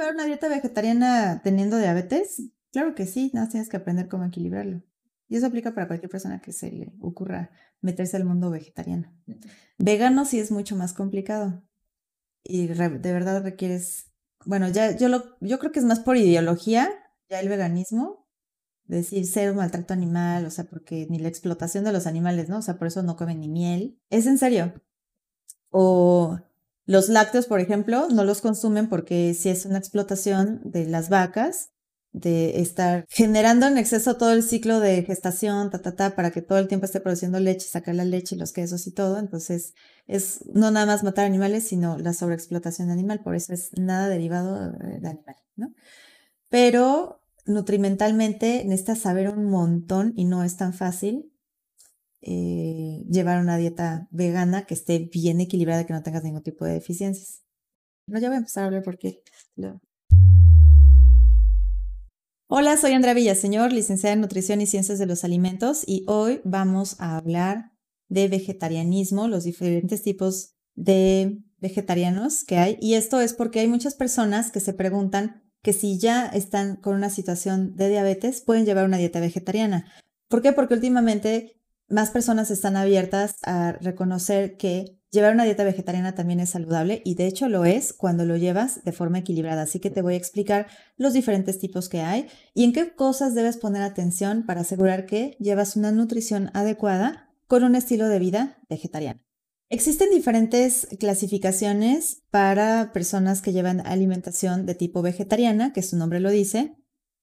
[0.00, 2.42] llevar una dieta vegetariana teniendo diabetes?
[2.72, 4.82] Claro que sí, nada tienes que aprender cómo equilibrarlo.
[5.28, 9.12] Y eso aplica para cualquier persona que se le ocurra meterse al mundo vegetariano.
[9.78, 11.62] Vegano sí es mucho más complicado.
[12.42, 14.12] Y de verdad requieres,
[14.44, 16.90] bueno, ya yo lo, yo creo que es más por ideología,
[17.28, 18.28] ya el veganismo,
[18.84, 22.58] decir un maltrato animal, o sea, porque ni la explotación de los animales, ¿no?
[22.58, 24.00] O sea, por eso no comen ni miel.
[24.10, 24.74] Es en serio.
[25.70, 26.40] O
[26.90, 31.70] los lácteos, por ejemplo, no los consumen porque si es una explotación de las vacas,
[32.10, 36.42] de estar generando en exceso todo el ciclo de gestación, ta, ta, ta, para que
[36.42, 39.20] todo el tiempo esté produciendo leche, sacar la leche y los quesos y todo.
[39.20, 39.74] Entonces,
[40.08, 43.20] es no nada más matar animales, sino la sobreexplotación animal.
[43.22, 45.36] Por eso es nada derivado de animal.
[46.48, 51.29] Pero nutrimentalmente necesitas saber un montón y no es tan fácil
[52.22, 56.74] eh, llevar una dieta vegana que esté bien equilibrada, que no tengas ningún tipo de
[56.74, 57.42] deficiencias.
[58.06, 59.22] No, ya voy a empezar a hablar porque
[62.52, 66.96] Hola, soy Andrea Villaseñor, licenciada en Nutrición y Ciencias de los Alimentos, y hoy vamos
[66.98, 67.70] a hablar
[68.08, 72.76] de vegetarianismo, los diferentes tipos de vegetarianos que hay.
[72.80, 76.96] Y esto es porque hay muchas personas que se preguntan que si ya están con
[76.96, 79.86] una situación de diabetes, pueden llevar una dieta vegetariana.
[80.28, 80.52] ¿Por qué?
[80.52, 81.59] Porque últimamente
[81.90, 87.16] más personas están abiertas a reconocer que Llevar una dieta vegetariana también es saludable y
[87.16, 89.62] de hecho lo es cuando lo llevas de forma equilibrada.
[89.62, 93.34] Así que te voy a explicar los diferentes tipos que hay y en qué cosas
[93.34, 98.58] debes poner atención para asegurar que llevas una nutrición adecuada con un estilo de vida
[98.68, 99.20] vegetariano.
[99.68, 106.30] Existen diferentes clasificaciones para personas que llevan alimentación de tipo vegetariana, que su nombre lo
[106.30, 106.76] dice,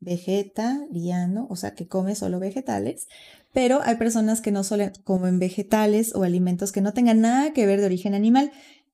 [0.00, 3.06] vegetariano, o sea, que come solo vegetales,
[3.52, 7.66] pero hay personas que no solo comen vegetales o alimentos que no tengan nada que
[7.66, 8.52] ver de origen animal.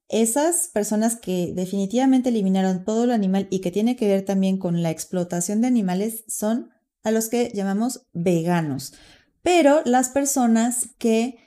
[0.08, 4.82] Esas personas que definitivamente eliminaron todo lo animal y que tiene que ver también con
[4.82, 6.70] la explotación de animales son
[7.02, 8.94] a los que llamamos veganos.
[9.42, 11.38] Pero las personas que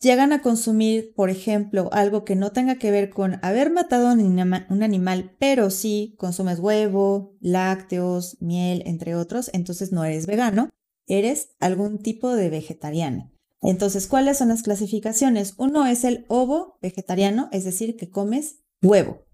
[0.00, 4.82] llegan a consumir, por ejemplo, algo que no tenga que ver con haber matado un
[4.82, 10.70] animal, pero sí consumes huevo, lácteos, miel, entre otros, entonces no eres vegano,
[11.06, 13.32] eres algún tipo de vegetariano.
[13.62, 15.54] Entonces, ¿cuáles son las clasificaciones?
[15.56, 19.24] Uno es el ovo vegetariano, es decir, que comes huevo.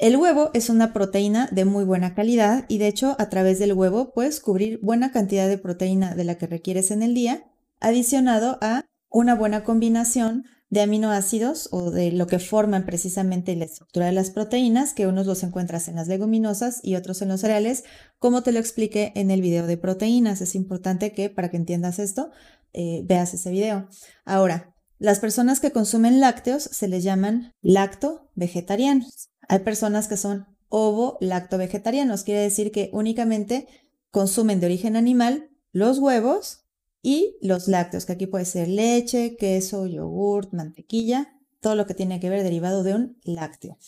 [0.00, 3.74] El huevo es una proteína de muy buena calidad y de hecho a través del
[3.74, 8.56] huevo puedes cubrir buena cantidad de proteína de la que requieres en el día, adicionado
[8.62, 14.12] a una buena combinación de aminoácidos o de lo que forman precisamente la estructura de
[14.12, 17.84] las proteínas, que unos los encuentras en las leguminosas y otros en los cereales,
[18.18, 20.40] como te lo expliqué en el video de proteínas.
[20.40, 22.30] Es importante que para que entiendas esto,
[22.72, 23.88] eh, veas ese video.
[24.24, 29.30] Ahora, las personas que consumen lácteos se les llaman lacto-vegetarianos.
[29.48, 33.66] Hay personas que son ovo-lacto-vegetarianos, quiere decir que únicamente
[34.12, 36.59] consumen de origen animal los huevos
[37.02, 42.20] y los lácteos, que aquí puede ser leche, queso, yogurt, mantequilla, todo lo que tiene
[42.20, 43.78] que ver derivado de un lácteo.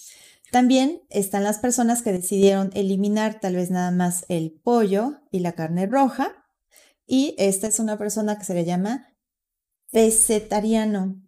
[0.50, 5.52] También están las personas que decidieron eliminar tal vez nada más el pollo y la
[5.52, 6.44] carne roja.
[7.06, 9.14] Y esta es una persona que se le llama
[9.90, 11.22] pescetariano.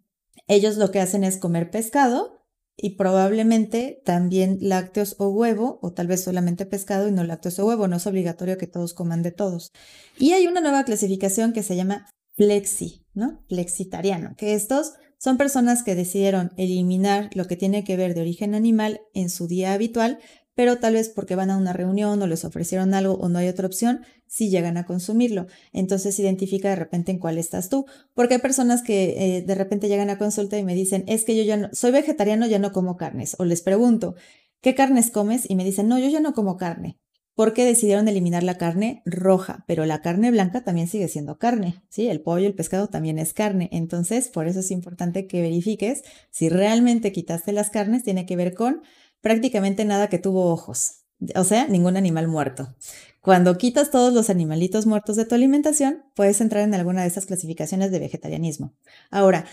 [0.46, 2.33] Ellos lo que hacen es comer pescado
[2.76, 7.66] y probablemente también lácteos o huevo, o tal vez solamente pescado y no lácteos o
[7.66, 7.88] huevo.
[7.88, 9.70] No es obligatorio que todos coman de todos.
[10.18, 13.44] Y hay una nueva clasificación que se llama flexi, ¿no?
[13.48, 18.54] Flexitariano, que estos son personas que decidieron eliminar lo que tiene que ver de origen
[18.54, 20.18] animal en su día habitual
[20.54, 23.48] pero tal vez porque van a una reunión o les ofrecieron algo o no hay
[23.48, 25.46] otra opción, si llegan a consumirlo.
[25.72, 29.88] Entonces identifica de repente en cuál estás tú, porque hay personas que eh, de repente
[29.88, 32.72] llegan a consulta y me dicen, es que yo ya no, soy vegetariano, ya no
[32.72, 34.14] como carnes, o les pregunto,
[34.60, 35.48] ¿qué carnes comes?
[35.48, 36.98] Y me dicen, no, yo ya no como carne,
[37.34, 42.06] porque decidieron eliminar la carne roja, pero la carne blanca también sigue siendo carne, ¿sí?
[42.06, 43.68] El pollo, el pescado también es carne.
[43.72, 48.54] Entonces, por eso es importante que verifiques si realmente quitaste las carnes, tiene que ver
[48.54, 48.82] con
[49.24, 52.76] prácticamente nada que tuvo ojos, o sea, ningún animal muerto.
[53.22, 57.24] Cuando quitas todos los animalitos muertos de tu alimentación, puedes entrar en alguna de estas
[57.24, 58.74] clasificaciones de vegetarianismo.
[59.10, 59.46] Ahora,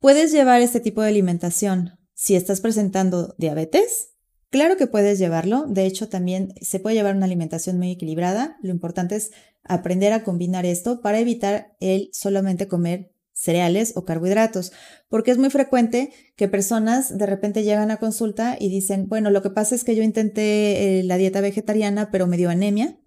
[0.00, 4.10] ¿puedes llevar este tipo de alimentación si estás presentando diabetes?
[4.50, 5.64] Claro que puedes llevarlo.
[5.66, 8.58] De hecho, también se puede llevar una alimentación muy equilibrada.
[8.60, 9.30] Lo importante es
[9.64, 14.70] aprender a combinar esto para evitar el solamente comer cereales o carbohidratos,
[15.08, 19.40] porque es muy frecuente que personas de repente llegan a consulta y dicen, bueno, lo
[19.40, 23.00] que pasa es que yo intenté eh, la dieta vegetariana, pero me dio anemia,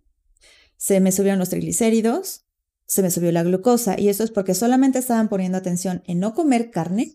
[0.75, 2.47] se me subieron los triglicéridos,
[2.87, 6.33] se me subió la glucosa, y eso es porque solamente estaban poniendo atención en no
[6.33, 7.13] comer carne,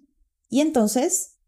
[0.49, 1.38] y entonces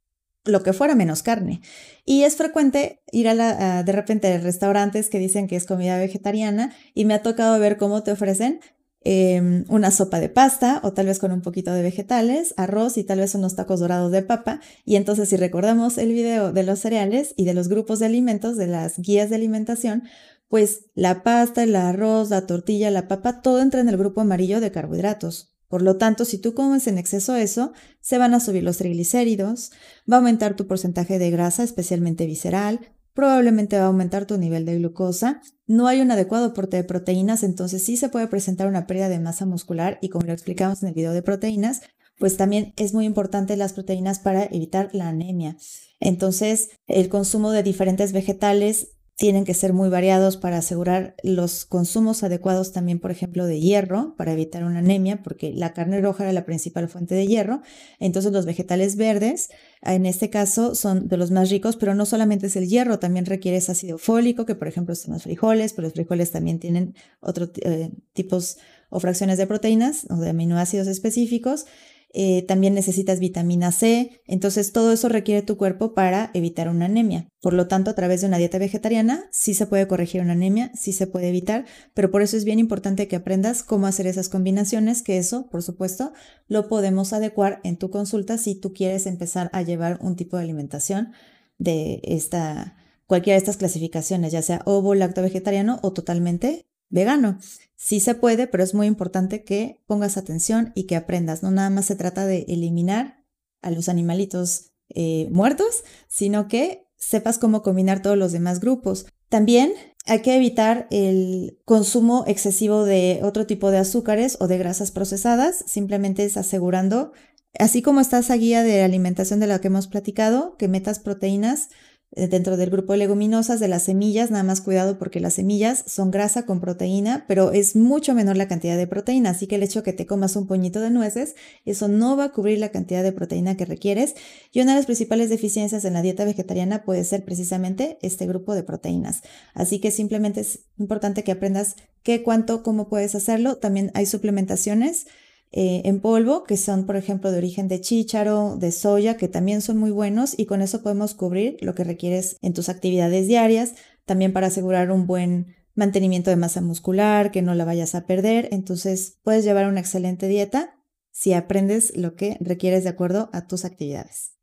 [0.45, 1.61] lo que fuera menos carne.
[2.05, 5.99] Y es frecuente ir a, la, de repente a restaurantes que dicen que es comida
[5.99, 8.61] vegetariana y me ha tocado ver cómo te ofrecen
[9.03, 13.05] em, una sopa de pasta o tal vez con un poquito de vegetales, arroz y
[13.05, 14.61] tal vez unos tacos dorados de papa.
[14.85, 18.57] Y entonces si recordamos el video de los cereales y de los grupos de alimentos,
[18.57, 20.05] de las guías de alimentación,
[20.49, 24.61] pues la pasta, el arroz, la tortilla, la papa, todo entra en el grupo amarillo
[24.61, 25.55] de carbohidratos.
[25.69, 29.71] Por lo tanto, si tú comes en exceso eso, se van a subir los triglicéridos,
[30.11, 32.81] va a aumentar tu porcentaje de grasa, especialmente visceral,
[33.15, 35.41] probablemente va a aumentar tu nivel de glucosa.
[35.67, 39.21] No hay un adecuado aporte de proteínas, entonces sí se puede presentar una pérdida de
[39.21, 41.83] masa muscular y como lo explicamos en el video de proteínas,
[42.19, 45.57] pues también es muy importante las proteínas para evitar la anemia.
[46.01, 52.23] Entonces, el consumo de diferentes vegetales tienen que ser muy variados para asegurar los consumos
[52.23, 56.33] adecuados también, por ejemplo, de hierro, para evitar una anemia, porque la carne roja era
[56.33, 57.61] la principal fuente de hierro.
[57.99, 59.51] Entonces los vegetales verdes,
[59.83, 63.27] en este caso, son de los más ricos, pero no solamente es el hierro, también
[63.27, 67.51] requiere ácido fólico, que por ejemplo están los frijoles, pero los frijoles también tienen otros
[67.61, 68.57] eh, tipos
[68.89, 71.67] o fracciones de proteínas o de aminoácidos específicos.
[72.13, 77.29] Eh, también necesitas vitamina C, entonces todo eso requiere tu cuerpo para evitar una anemia.
[77.41, 80.73] Por lo tanto, a través de una dieta vegetariana sí se puede corregir una anemia,
[80.75, 84.29] sí se puede evitar, pero por eso es bien importante que aprendas cómo hacer esas
[84.29, 86.13] combinaciones, que eso, por supuesto,
[86.49, 90.43] lo podemos adecuar en tu consulta si tú quieres empezar a llevar un tipo de
[90.43, 91.13] alimentación
[91.59, 92.77] de esta
[93.07, 97.39] cualquiera de estas clasificaciones, ya sea ovo, lacto vegetariano o totalmente vegano.
[97.77, 101.43] Sí se puede, pero es muy importante que pongas atención y que aprendas.
[101.43, 103.25] No nada más se trata de eliminar
[103.63, 109.07] a los animalitos eh, muertos, sino que sepas cómo combinar todos los demás grupos.
[109.29, 109.73] También
[110.07, 115.65] hay que evitar el consumo excesivo de otro tipo de azúcares o de grasas procesadas.
[115.67, 117.13] Simplemente es asegurando,
[117.59, 121.69] así como está esa guía de alimentación de la que hemos platicado, que metas proteínas
[122.13, 126.11] dentro del grupo de leguminosas, de las semillas, nada más cuidado porque las semillas son
[126.11, 129.85] grasa con proteína, pero es mucho menor la cantidad de proteína, así que el hecho
[129.85, 133.13] que te comas un puñito de nueces, eso no va a cubrir la cantidad de
[133.13, 134.15] proteína que requieres.
[134.53, 138.55] Y una de las principales deficiencias en la dieta vegetariana puede ser precisamente este grupo
[138.55, 139.23] de proteínas.
[139.55, 143.57] Así que simplemente es importante que aprendas qué, cuánto, cómo puedes hacerlo.
[143.57, 145.07] También hay suplementaciones
[145.53, 149.63] eh, en polvo, que son, por ejemplo, de origen de chícharo, de soya, que también
[149.63, 153.75] son muy buenos y con eso podemos cubrir lo que requieres en tus actividades diarias,
[154.05, 158.49] también para asegurar un buen mantenimiento de masa muscular, que no la vayas a perder.
[158.53, 160.77] Entonces, puedes llevar una excelente dieta
[161.11, 164.37] si aprendes lo que requieres de acuerdo a tus actividades.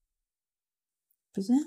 [1.34, 1.58] Pues ya.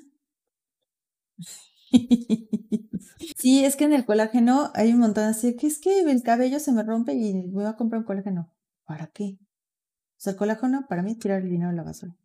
[3.37, 6.58] Sí, es que en el colágeno hay un montón así que es que el cabello
[6.60, 8.50] se me rompe y voy a comprar un colágeno.
[8.90, 9.38] ¿Para qué?
[9.40, 12.16] O sea, el colágeno para mí es tirar el dinero a la basura.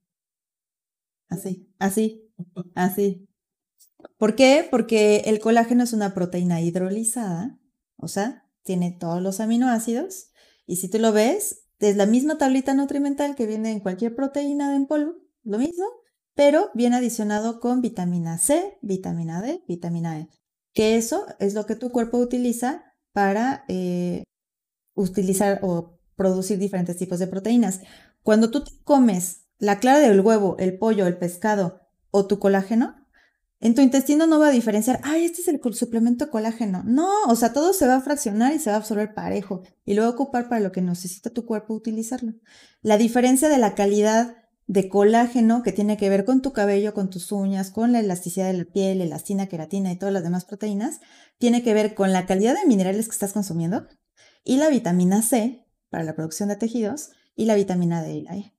[1.29, 2.33] Así, así,
[2.73, 3.29] así.
[4.17, 4.67] ¿Por qué?
[4.71, 7.59] Porque el colágeno es una proteína hidrolizada,
[7.97, 10.31] o sea, tiene todos los aminoácidos,
[10.65, 14.75] y si tú lo ves, es la misma tablita nutrimental que viene en cualquier proteína
[14.75, 15.13] en polvo,
[15.44, 15.85] lo mismo,
[16.33, 20.29] pero viene adicionado con vitamina C, vitamina D, vitamina E,
[20.73, 24.23] que eso es lo que tu cuerpo utiliza para eh,
[24.95, 27.81] utilizar o producir diferentes tipos de proteínas.
[28.23, 31.81] Cuando tú comes la clara del huevo, el pollo, el pescado
[32.12, 32.95] o tu colágeno,
[33.62, 36.83] en tu intestino no va a diferenciar, ay, este es el suplemento colágeno.
[36.85, 39.93] No, o sea, todo se va a fraccionar y se va a absorber parejo y
[39.93, 42.34] lo va a ocupar para lo que necesita tu cuerpo utilizarlo.
[42.81, 44.36] La diferencia de la calidad
[44.67, 48.51] de colágeno que tiene que ver con tu cabello, con tus uñas, con la elasticidad
[48.51, 51.00] de la piel, elastina, queratina y todas las demás proteínas,
[51.38, 53.88] tiene que ver con la calidad de minerales que estás consumiendo
[54.43, 55.64] y la vitamina C,
[55.96, 58.54] para la producción de tejidos y la vitamina D y la E.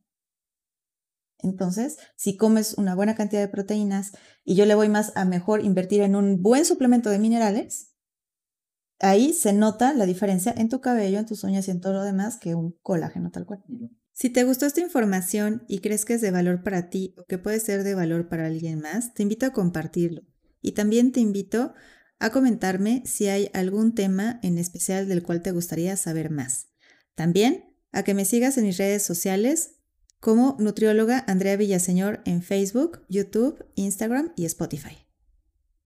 [1.40, 4.12] Entonces, si comes una buena cantidad de proteínas
[4.42, 7.92] y yo le voy más a mejor invertir en un buen suplemento de minerales,
[9.00, 12.04] ahí se nota la diferencia en tu cabello, en tus uñas y en todo lo
[12.04, 13.62] demás que un colágeno tal cual.
[14.14, 17.36] Si te gustó esta información y crees que es de valor para ti o que
[17.36, 20.22] puede ser de valor para alguien más, te invito a compartirlo.
[20.62, 21.74] Y también te invito
[22.18, 26.68] a comentarme si hay algún tema en especial del cual te gustaría saber más.
[27.16, 29.72] También a que me sigas en mis redes sociales
[30.20, 35.05] como nutrióloga Andrea Villaseñor en Facebook, YouTube, Instagram y Spotify.